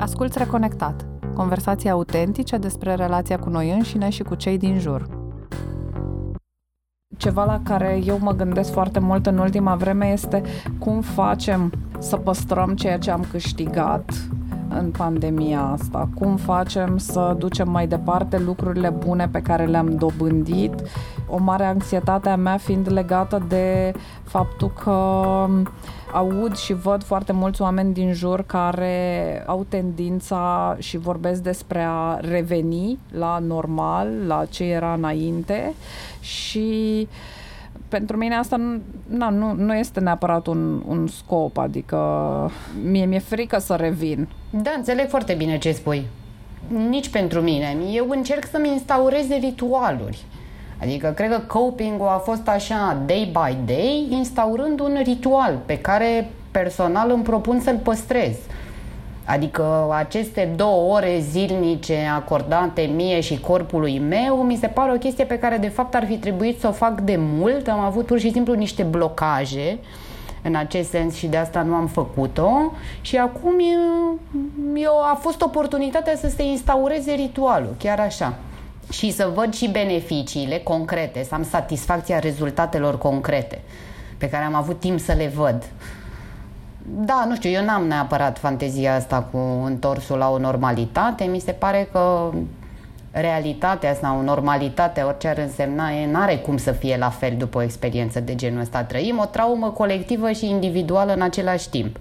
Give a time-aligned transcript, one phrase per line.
[0.00, 5.06] Asculți Reconectat, conversații autentice despre relația cu noi înșine și cu cei din jur.
[7.16, 10.42] Ceva la care eu mă gândesc foarte mult în ultima vreme este
[10.78, 14.12] cum facem să păstrăm ceea ce am câștigat
[14.68, 16.08] în pandemia asta?
[16.14, 20.74] Cum facem să ducem mai departe lucrurile bune pe care le-am dobândit?
[21.30, 23.92] O mare anxietate a mea fiind legată de
[24.24, 25.46] faptul că
[26.12, 32.18] aud și văd foarte mulți oameni din jur care au tendința și vorbesc despre a
[32.20, 35.74] reveni la normal, la ce era înainte
[36.20, 37.08] și
[37.88, 41.96] pentru mine asta nu, na, nu, nu este neapărat un, un scop, adică
[42.84, 44.28] mie mi-e frică să revin.
[44.50, 46.06] Da, înțeleg foarte bine ce spui.
[46.88, 47.76] Nici pentru mine.
[47.92, 50.24] Eu încerc să-mi instaurez ritualuri.
[50.82, 56.30] Adică cred că coping-ul a fost așa day by day, instaurând un ritual pe care
[56.50, 58.36] personal îmi propun să-l păstrez.
[59.24, 65.24] Adică aceste două ore zilnice acordate mie și corpului meu mi se pare o chestie
[65.24, 67.68] pe care de fapt ar fi trebuit să o fac de mult.
[67.68, 69.78] Am avut pur și simplu niște blocaje
[70.42, 74.18] în acest sens și de asta nu am făcut-o și acum eu,
[74.74, 78.34] eu a fost oportunitatea să se instaureze ritualul, chiar așa
[78.90, 83.60] și să văd și beneficiile concrete, să am satisfacția rezultatelor concrete
[84.18, 85.64] pe care am avut timp să le văd.
[86.82, 91.24] Da, nu știu, eu n-am neapărat fantezia asta cu întorsul la o normalitate.
[91.24, 92.30] Mi se pare că
[93.10, 97.62] realitatea sau normalitatea, orice ar însemna, nu are cum să fie la fel după o
[97.62, 98.82] experiență de genul ăsta.
[98.82, 101.96] Trăim o traumă colectivă și individuală în același timp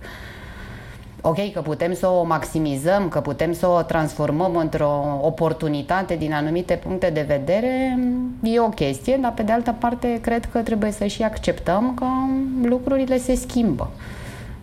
[1.22, 6.74] ok, că putem să o maximizăm, că putem să o transformăm într-o oportunitate din anumite
[6.74, 8.00] puncte de vedere,
[8.44, 12.06] e o chestie, dar pe de altă parte cred că trebuie să și acceptăm că
[12.68, 13.90] lucrurile se schimbă.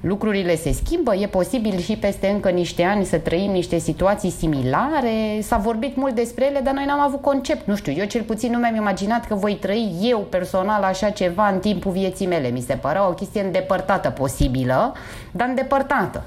[0.00, 5.40] Lucrurile se schimbă, e posibil și peste încă niște ani să trăim niște situații similare,
[5.42, 7.66] s-a vorbit mult despre ele, dar noi n-am avut concept.
[7.66, 11.48] Nu știu, eu cel puțin nu mi-am imaginat că voi trăi eu personal așa ceva
[11.48, 12.48] în timpul vieții mele.
[12.48, 14.92] Mi se părea o chestie îndepărtată posibilă,
[15.30, 16.22] dar îndepărtată.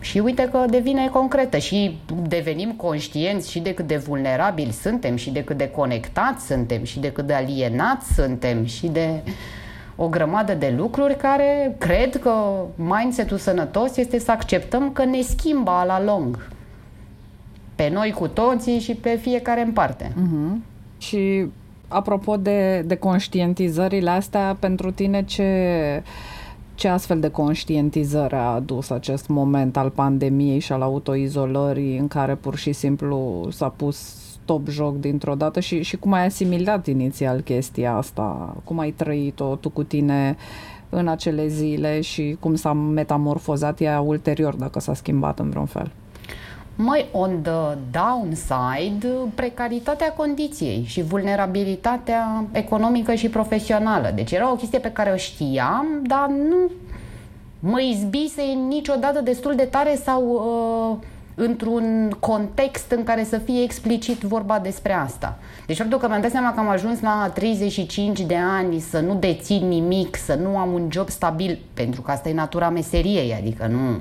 [0.00, 1.98] Și uite că devine concretă și
[2.28, 7.00] devenim conștienți și de cât de vulnerabili suntem și de cât de conectați suntem și
[7.00, 9.22] de cât de alienați suntem și de
[9.96, 12.32] o grămadă de lucruri care cred că
[12.74, 16.48] mindset-ul sănătos este să acceptăm că ne schimbă la lung.
[17.74, 20.12] Pe noi cu toții și pe fiecare în parte.
[20.12, 20.56] Uh-huh.
[20.98, 21.46] Și
[21.88, 26.02] apropo de, de conștientizările astea, pentru tine ce
[26.78, 32.34] ce astfel de conștientizare a adus acest moment al pandemiei și al autoizolării în care
[32.34, 33.96] pur și simplu s-a pus
[34.32, 38.56] stop joc dintr-o dată și, și cum ai asimilat inițial chestia asta?
[38.64, 40.36] Cum ai trăit-o tu cu tine
[40.88, 45.90] în acele zile și cum s-a metamorfozat ea ulterior, dacă s-a schimbat în vreun fel?
[46.80, 54.12] Mai on the downside, precaritatea condiției și vulnerabilitatea economică și profesională.
[54.14, 56.70] Deci era o chestie pe care o știam, dar nu
[57.60, 64.20] mă izbise niciodată destul de tare sau uh, într-un context în care să fie explicit
[64.20, 65.38] vorba despre asta.
[65.66, 69.14] Deci faptul că mi-am dat seama că am ajuns la 35 de ani să nu
[69.14, 73.66] dețin nimic, să nu am un job stabil, pentru că asta e natura meseriei, adică
[73.66, 73.96] nu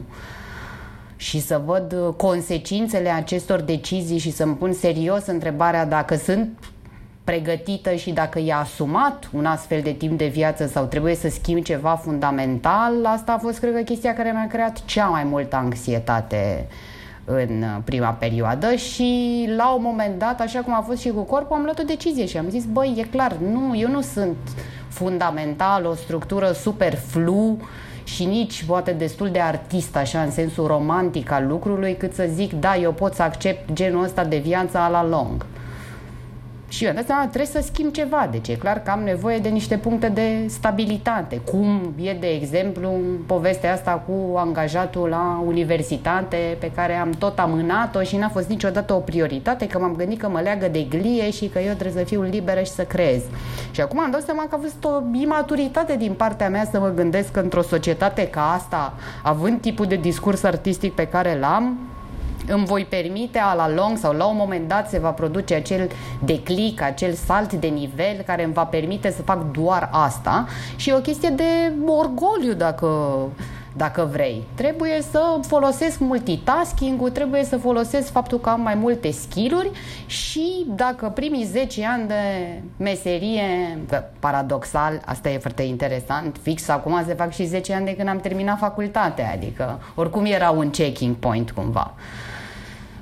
[1.17, 6.49] și să văd uh, consecințele acestor decizii și să-mi pun serios întrebarea dacă sunt
[7.23, 11.63] pregătită și dacă i-a asumat un astfel de timp de viață sau trebuie să schimb
[11.63, 16.67] ceva fundamental, asta a fost, cred că, chestia care mi-a creat cea mai multă anxietate
[17.25, 21.21] în uh, prima perioadă și la un moment dat, așa cum a fost și cu
[21.21, 24.37] corpul, am luat o decizie și am zis, băi, e clar, nu, eu nu sunt
[24.87, 27.57] fundamental, o structură super flu,
[28.07, 32.53] și nici poate destul de artist așa în sensul romantic al lucrului cât să zic
[32.53, 35.45] da, eu pot să accept genul ăsta de viață la long.
[36.69, 38.27] Și eu, seama, trebuie să schimb ceva.
[38.31, 41.41] Deci e clar că am nevoie de niște puncte de stabilitate.
[41.51, 42.91] Cum e, de exemplu,
[43.25, 48.93] povestea asta cu angajatul la universitate pe care am tot amânat-o și n-a fost niciodată
[48.93, 52.09] o prioritate, că m-am gândit că mă leagă de glie și că eu trebuie să
[52.09, 53.21] fiu liberă și să creez.
[53.71, 56.91] Și acum am dat seama că a fost o imaturitate din partea mea să mă
[56.95, 58.93] gândesc că într-o societate ca asta,
[59.23, 61.77] având tipul de discurs artistic pe care l-am,
[62.47, 65.89] îmi voi permite a la long sau la un moment dat se va produce acel
[66.23, 70.93] declic, acel salt de nivel care îmi va permite să fac doar asta și e
[70.93, 73.17] o chestie de orgoliu dacă
[73.77, 74.43] dacă vrei.
[74.55, 79.71] Trebuie să folosesc multitasking-ul, trebuie să folosesc faptul că am mai multe skill-uri
[80.05, 82.13] și dacă primii 10 ani de
[82.77, 87.95] meserie, că paradoxal, asta e foarte interesant, fix acum se fac și 10 ani de
[87.95, 91.93] când am terminat facultatea, adică oricum era un checking point cumva.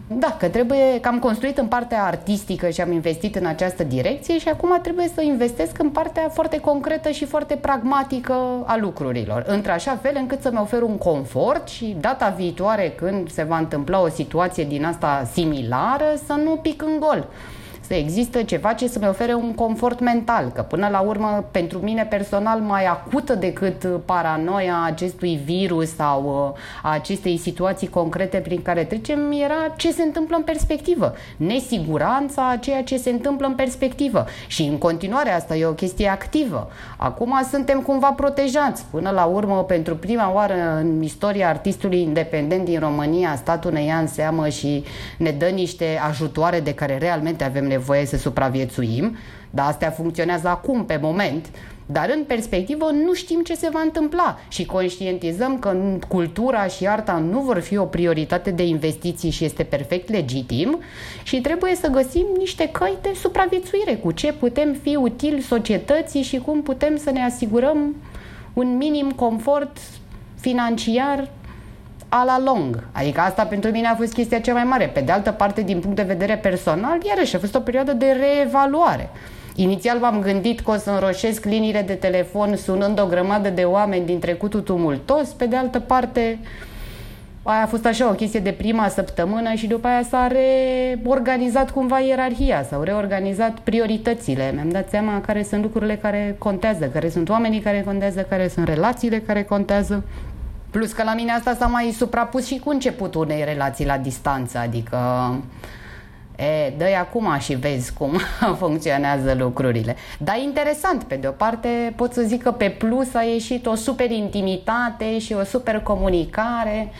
[0.07, 4.39] Da, că trebuie, că am construit în partea artistică și am investit în această direcție
[4.39, 8.33] și acum trebuie să investesc în partea foarte concretă și foarte pragmatică
[8.65, 13.57] a lucrurilor, într-așa fel încât să-mi ofer un confort și data viitoare când se va
[13.57, 17.27] întâmpla o situație din asta similară să nu pic în gol
[17.87, 22.03] să există ceva ce să-mi ofere un confort mental, că până la urmă, pentru mine
[22.03, 28.83] personal, mai acută decât paranoia acestui virus sau uh, a acestei situații concrete prin care
[28.83, 34.25] trecem era ce se întâmplă în perspectivă, nesiguranța a ceea ce se întâmplă în perspectivă.
[34.47, 36.69] Și în continuare asta e o chestie activă.
[36.97, 38.85] Acum suntem cumva protejați.
[38.91, 43.97] Până la urmă, pentru prima oară în istoria artistului independent din România, statul ne ia
[43.97, 44.83] în seamă și
[45.17, 47.74] ne dă niște ajutoare de care realmente avem nevoie
[48.05, 49.17] să supraviețuim,
[49.49, 51.49] dar astea funcționează acum, pe moment,
[51.85, 55.77] dar în perspectivă nu știm ce se va întâmpla și conștientizăm că
[56.07, 60.79] cultura și arta nu vor fi o prioritate de investiții și este perfect legitim
[61.23, 66.37] și trebuie să găsim niște căi de supraviețuire cu ce putem fi utili societății și
[66.37, 67.95] cum putem să ne asigurăm
[68.53, 69.77] un minim confort
[70.39, 71.29] financiar
[72.19, 72.83] a la long.
[72.91, 74.85] Adică asta pentru mine a fost chestia cea mai mare.
[74.87, 78.05] Pe de altă parte, din punct de vedere personal, iarăși a fost o perioadă de
[78.19, 79.09] reevaluare.
[79.55, 84.05] Inițial m-am gândit că o să înroșesc liniile de telefon sunând o grămadă de oameni
[84.05, 86.39] din trecutul tumultos, pe de altă parte
[87.43, 91.99] aia a fost așa o chestie de prima săptămână și după aia s-a reorganizat cumva
[91.99, 94.51] ierarhia, s-au reorganizat prioritățile.
[94.53, 98.67] Mi-am dat seama care sunt lucrurile care contează, care sunt oamenii care contează, care sunt
[98.67, 100.03] relațiile care contează.
[100.75, 104.57] Plus că la mine asta s-a mai suprapus și cu începutul unei relații la distanță,
[104.57, 104.97] adică
[106.35, 108.19] E, dă acum și vezi cum
[108.59, 109.95] funcționează lucrurile.
[110.17, 113.75] Dar interesant, pe de o parte pot să zic că pe plus a ieșit o
[113.75, 116.91] super intimitate și o super comunicare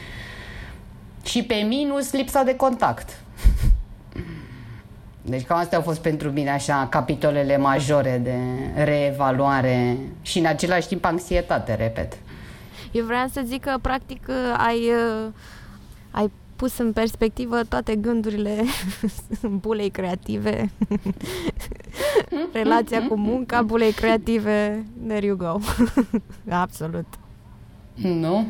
[1.23, 3.19] și pe minus lipsa de contact.
[5.21, 8.37] Deci cam astea au fost pentru mine așa capitolele majore de
[8.83, 12.13] reevaluare și în același timp anxietate, repet.
[12.95, 14.91] Eu vreau să zic că practic ai,
[16.11, 18.63] ai pus în perspectivă toate gândurile
[19.63, 20.71] bulei creative,
[22.53, 25.57] relația cu munca, bulei creative, there you go.
[26.63, 27.05] Absolut.
[27.93, 28.47] Nu?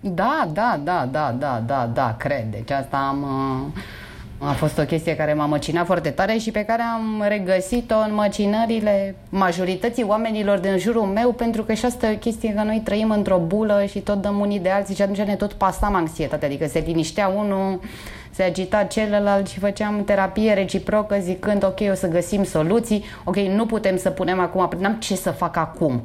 [0.00, 2.50] Da, da, da, da, da, da, da, cred.
[2.50, 3.22] Deci asta am...
[3.22, 4.02] Uh
[4.48, 8.14] a fost o chestie care m-a măcinat foarte tare și pe care am regăsit-o în
[8.14, 12.80] măcinările majorității oamenilor din jurul meu, pentru că și asta e o chestie că noi
[12.84, 16.44] trăim într-o bulă și tot dăm unii de alții și atunci ne tot pasam anxietate,
[16.44, 17.80] adică se liniștea unul,
[18.30, 23.66] se agita celălalt și făceam terapie reciprocă zicând ok, o să găsim soluții, ok, nu
[23.66, 26.02] putem să punem acum, n-am ce să fac acum.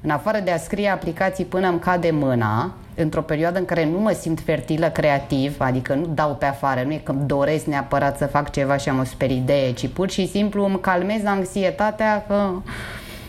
[0.00, 3.98] În afară de a scrie aplicații până îmi cade mâna, într-o perioadă în care nu
[3.98, 8.16] mă simt fertilă creativ, adică nu dau pe afară, nu e că îmi doresc neapărat
[8.16, 12.24] să fac ceva și am o super idee, ci pur și simplu îmi calmez anxietatea
[12.26, 12.50] că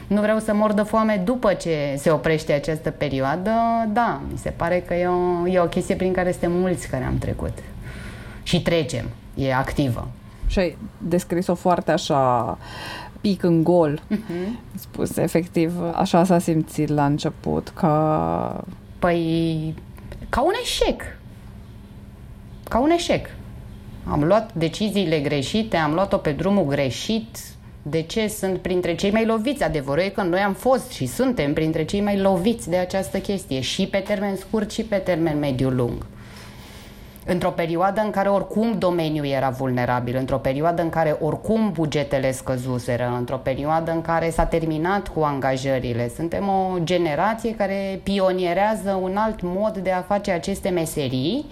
[0.08, 3.52] nu vreau să mor de foame după ce se oprește această perioadă,
[3.94, 7.04] da, mi se pare că e o, e o chestie prin care suntem mulți care
[7.04, 7.54] am trecut.
[8.44, 9.06] Și trecem,
[9.36, 10.08] e activă.
[10.48, 12.58] Și ai descris-o foarte așa
[13.22, 14.76] pic în gol, uh-huh.
[14.76, 18.64] spus, efectiv, așa s-a simțit la început, ca
[19.00, 19.74] Păi,
[20.30, 21.02] ca un eșec.
[22.70, 23.30] Ca un eșec.
[24.04, 27.38] Am luat deciziile greșite, am luat-o pe drumul greșit.
[27.82, 29.64] De ce sunt printre cei mai loviți?
[29.64, 33.60] Adevărul e că noi am fost și suntem printre cei mai loviți de această chestie,
[33.62, 36.06] și pe termen scurt și pe termen mediu-lung
[37.28, 43.16] într-o perioadă în care oricum domeniul era vulnerabil, într-o perioadă în care oricum bugetele scăzuseră,
[43.18, 46.12] într-o perioadă în care s-a terminat cu angajările.
[46.16, 51.46] Suntem o generație care pionierează un alt mod de a face aceste meserii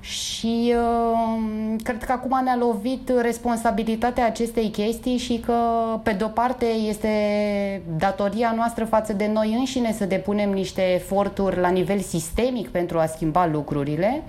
[0.00, 5.54] și uh, cred că acum ne-a lovit responsabilitatea acestei chestii și că,
[6.02, 7.08] pe de-o parte, este
[7.96, 13.06] datoria noastră față de noi înșine să depunem niște eforturi la nivel sistemic pentru a
[13.06, 14.22] schimba lucrurile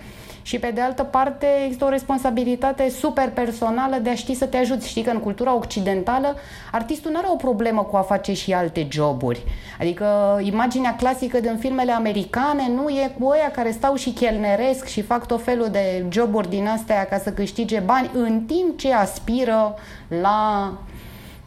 [0.49, 4.57] și pe de altă parte există o responsabilitate super personală de a ști să te
[4.57, 4.87] ajuți.
[4.87, 6.35] Știi că în cultura occidentală
[6.71, 9.43] artistul nu are o problemă cu a face și alte joburi.
[9.79, 15.01] Adică imaginea clasică din filmele americane nu e cu oia care stau și chelneresc și
[15.01, 19.75] fac tot felul de joburi din astea ca să câștige bani în timp ce aspiră
[20.21, 20.73] la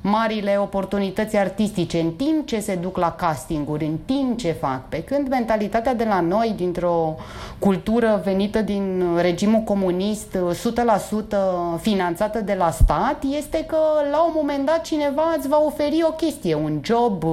[0.02, 4.88] marile oportunități artistice în timp ce se duc la castinguri, în timp ce fac.
[4.88, 7.16] Pe când mentalitatea de la noi, dintr-o
[7.58, 13.78] cultură venită din regimul comunist, 100% finanțată de la stat, este că
[14.10, 17.24] la un moment dat cineva îți va oferi o chestie, un job,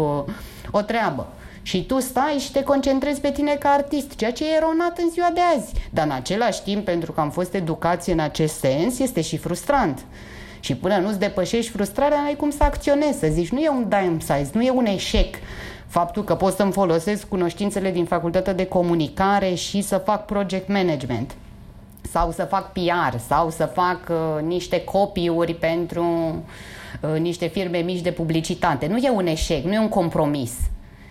[0.72, 1.28] o treabă.
[1.62, 5.10] Și tu stai și te concentrezi pe tine ca artist, ceea ce e eronat în
[5.10, 5.74] ziua de azi.
[5.90, 10.06] Dar în același timp, pentru că am fost educați în acest sens, este și frustrant.
[10.60, 14.50] Și până nu-ți depășești frustrarea, n-ai cum să acționezi, să zici, nu e un downsize,
[14.54, 15.36] nu e un eșec
[15.88, 21.36] faptul că pot să-mi folosesc cunoștințele din facultatea de comunicare și să fac project management
[22.12, 26.04] sau să fac PR sau să fac uh, niște copiuri pentru
[27.02, 28.88] uh, niște firme mici de publicitate.
[28.88, 30.52] Nu e un eșec, nu e un compromis.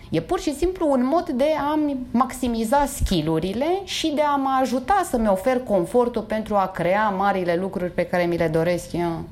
[0.09, 1.79] E pur și simplu un mod de a
[2.11, 7.91] maximiza skillurile și de a mă ajuta să-mi ofer confortul pentru a crea marile lucruri
[7.91, 9.23] pe care mi le doresc eu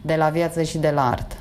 [0.00, 1.36] de la viață și de la artă.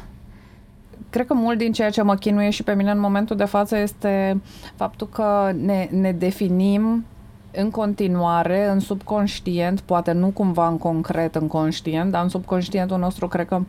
[1.09, 3.77] Cred că mult din ceea ce mă chinuie și pe mine în momentul de față
[3.77, 4.41] este
[4.75, 7.05] faptul că ne, ne definim
[7.51, 13.27] în continuare, în subconștient, poate nu cumva în concret, în conștient, dar în subconștientul nostru
[13.27, 13.61] cred că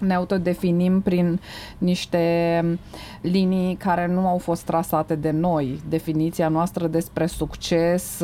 [0.00, 1.40] ne autodefinim prin
[1.78, 2.78] niște
[3.20, 5.80] linii care nu au fost trasate de noi.
[5.88, 8.22] Definiția noastră despre succes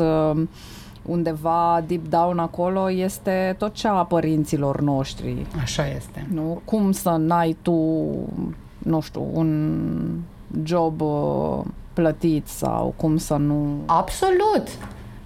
[1.07, 5.45] undeva deep down acolo este tot cea a părinților noștri.
[5.61, 6.27] Așa este.
[6.33, 6.61] Nu?
[6.65, 7.73] Cum să n-ai tu,
[8.77, 10.19] nu știu, un
[10.63, 11.59] job uh,
[11.93, 13.67] plătit sau cum să nu...
[13.85, 14.67] Absolut!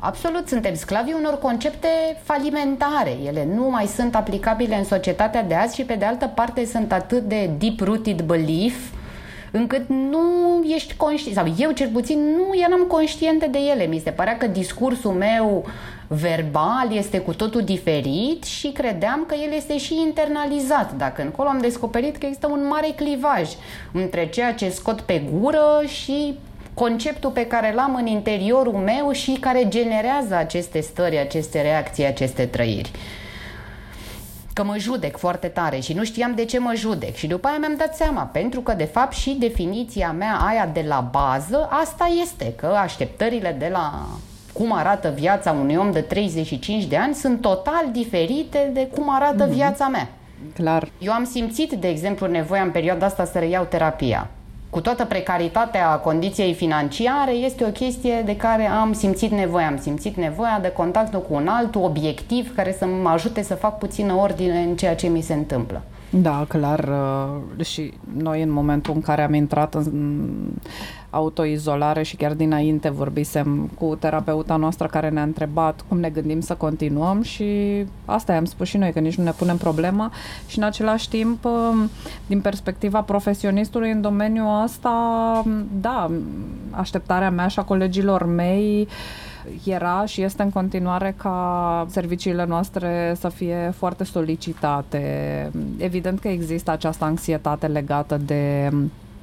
[0.04, 1.88] Absolut, suntem sclavii unor concepte
[2.24, 3.18] falimentare.
[3.26, 6.92] Ele nu mai sunt aplicabile în societatea de azi și pe de altă parte sunt
[6.92, 8.76] atât de deep-rooted belief
[9.52, 13.86] încât nu ești conștient, sau eu cel puțin nu eram conștiente de ele.
[13.86, 15.66] Mi se părea că discursul meu
[16.08, 20.94] verbal este cu totul diferit și credeam că el este și internalizat.
[20.98, 23.50] Dacă încolo am descoperit că există un mare clivaj
[23.92, 26.38] între ceea ce scot pe gură și
[26.82, 32.46] conceptul pe care l-am în interiorul meu și care generează aceste stări, aceste reacții, aceste
[32.46, 32.92] trăiri
[34.54, 37.58] că mă judec foarte tare și nu știam de ce mă judec și după aia
[37.58, 42.10] mi-am dat seama, pentru că de fapt și definiția mea aia de la bază, asta
[42.22, 44.08] este, că așteptările de la
[44.54, 49.48] cum arată viața unui om de 35 de ani sunt total diferite de cum arată
[49.48, 49.54] mm-hmm.
[49.54, 50.08] viața mea.
[50.54, 50.90] Clar.
[51.00, 54.30] Eu am simțit, de exemplu, nevoia în perioada asta să reiau terapia
[54.72, 59.68] cu toată precaritatea condiției financiare, este o chestie de care am simțit nevoia.
[59.68, 63.78] Am simțit nevoia de contactul cu un alt obiectiv care să mă ajute să fac
[63.78, 65.82] puțină ordine în ceea ce mi se întâmplă.
[66.10, 66.90] Da, clar.
[67.58, 70.30] Uh, și noi în momentul în care am intrat în
[71.12, 76.54] autoizolare și chiar dinainte vorbisem cu terapeuta noastră care ne-a întrebat cum ne gândim să
[76.54, 77.46] continuăm și
[78.06, 80.12] asta i-am spus și noi, că nici nu ne punem problema
[80.48, 81.90] și în același timp, um,
[82.28, 85.44] din perspectiva profesionistului în domeniul ăsta,
[85.82, 86.12] da,
[86.70, 88.88] așteptarea mea și a colegilor mei
[89.64, 95.02] era și este în continuare ca serviciile noastre să fie foarte solicitate.
[95.78, 98.72] Evident că există această anxietate legată de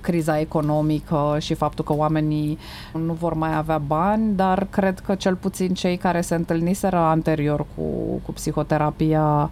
[0.00, 2.58] criza economică și faptul că oamenii
[2.92, 7.66] nu vor mai avea bani, dar cred că cel puțin cei care se întâlniseră anterior
[7.74, 7.82] cu,
[8.24, 9.50] cu psihoterapia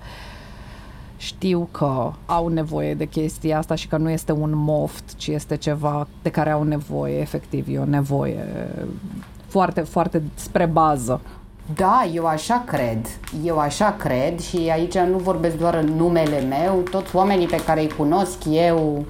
[1.16, 5.56] știu că au nevoie de chestia asta și că nu este un moft, ci este
[5.56, 8.44] ceva de care au nevoie, efectiv, e o nevoie
[9.46, 11.20] foarte, foarte spre bază.
[11.74, 13.06] Da, eu așa cred.
[13.44, 17.80] Eu așa cred și aici nu vorbesc doar în numele meu, toți oamenii pe care
[17.80, 19.04] îi cunosc eu,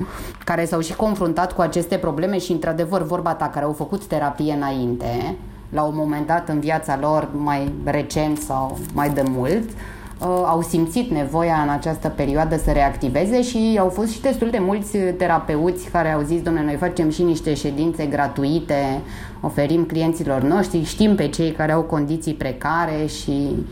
[0.45, 4.53] care s-au și confruntat cu aceste probleme și într-adevăr vorba ta, care au făcut terapie
[4.53, 5.37] înainte,
[5.69, 10.06] la un moment dat în viața lor, mai recent sau mai de mult, uh, uh,
[10.25, 14.99] au simțit nevoia în această perioadă să reactiveze și au fost și destul de mulți
[14.99, 19.01] terapeuți care au zis, domnule, noi facem și niște ședințe gratuite,
[19.41, 23.67] oferim clienților noștri, știm pe cei care au condiții precare și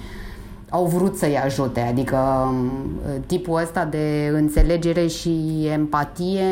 [0.68, 2.16] au vrut să-i ajute, adică
[2.50, 2.70] um,
[3.26, 6.44] tipul ăsta de înțelegere și empatie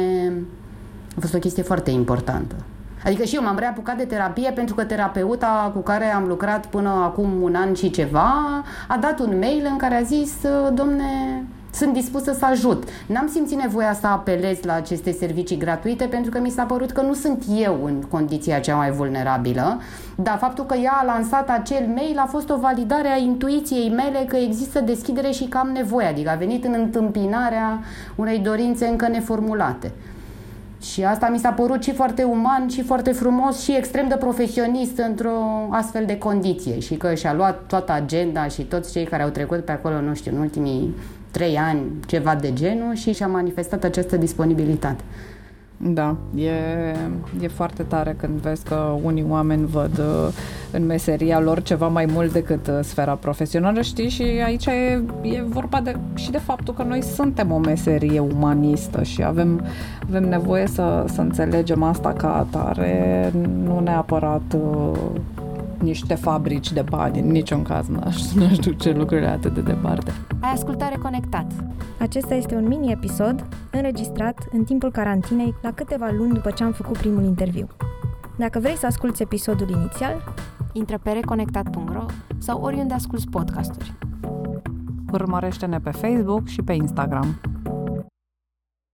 [1.16, 2.54] a fost o chestie foarte importantă.
[3.04, 6.88] Adică și eu m-am reapucat de terapie pentru că terapeuta cu care am lucrat până
[6.88, 8.32] acum un an și ceva
[8.88, 10.32] a dat un mail în care a zis,
[10.74, 11.44] domne,
[11.74, 12.84] sunt dispusă să ajut.
[13.06, 17.00] N-am simțit nevoia să apelez la aceste servicii gratuite pentru că mi s-a părut că
[17.00, 19.80] nu sunt eu în condiția cea mai vulnerabilă,
[20.16, 24.24] dar faptul că ea a lansat acel mail a fost o validare a intuiției mele
[24.28, 27.80] că există deschidere și că am nevoie, adică a venit în întâmpinarea
[28.14, 29.92] unei dorințe încă neformulate.
[30.82, 34.98] Și asta mi s-a părut și foarte uman și foarte frumos și extrem de profesionist
[34.98, 39.28] într-o astfel de condiție și că și-a luat toată agenda și toți cei care au
[39.28, 40.94] trecut pe acolo, nu știu, în ultimii
[41.30, 45.02] trei ani, ceva de genul și și-a manifestat această disponibilitate.
[45.84, 46.50] Da, e,
[47.40, 50.28] e foarte tare când vezi că unii oameni văd uh,
[50.70, 54.08] în meseria lor ceva mai mult decât uh, sfera profesională, știi?
[54.08, 59.02] Și aici e, e vorba de, și de faptul că noi suntem o meserie umanistă
[59.02, 59.64] și avem,
[60.08, 63.32] avem nevoie să, să înțelegem asta ca atare,
[63.64, 64.98] nu neapărat uh,
[65.82, 70.12] niște fabrici de bani, în niciun caz n-aș, n-aș duce lucrurile atât de departe.
[70.40, 71.46] Ai ascultare conectat.
[71.98, 76.96] Acesta este un mini-episod înregistrat în timpul carantinei la câteva luni după ce am făcut
[76.98, 77.66] primul interviu.
[78.36, 80.24] Dacă vrei să asculti episodul inițial,
[80.72, 82.04] intră pe reconectat.ro
[82.38, 83.92] sau oriunde asculti podcasturi.
[85.12, 87.51] Urmărește-ne pe Facebook și pe Instagram.